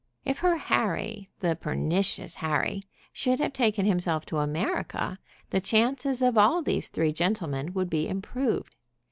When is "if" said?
0.25-0.39